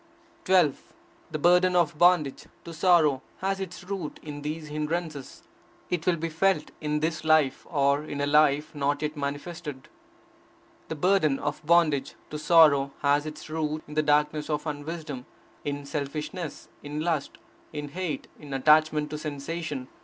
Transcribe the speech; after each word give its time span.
12. 0.45 0.93
The 1.29 1.37
burden 1.37 1.75
of 1.75 1.95
bondage 1.95 2.47
to 2.65 2.73
sorrow 2.73 3.21
has 3.37 3.59
its 3.59 3.83
root 3.83 4.19
in 4.23 4.41
these 4.41 4.67
hindrances. 4.69 5.43
It 5.91 6.07
will 6.07 6.15
be 6.15 6.27
felt 6.27 6.71
in 6.81 7.01
this 7.01 7.23
life, 7.23 7.67
or 7.69 8.03
in 8.03 8.19
a 8.19 8.25
life 8.25 8.73
not 8.73 9.03
yet 9.03 9.15
manifested. 9.15 9.89
The 10.87 10.95
burden 10.95 11.37
of 11.37 11.63
bondage 11.63 12.15
to 12.31 12.39
sorrow 12.39 12.91
has 13.03 13.27
its 13.27 13.47
root 13.47 13.83
in 13.87 13.93
the 13.93 14.01
darkness 14.01 14.49
of 14.49 14.65
unwisdom, 14.65 15.27
in 15.63 15.85
selfishness, 15.85 16.67
in 16.81 17.01
lust, 17.01 17.37
in 17.71 17.89
hate, 17.89 18.27
in 18.39 18.55
attachment 18.55 19.11
to 19.11 19.19
sensation. 19.19 19.87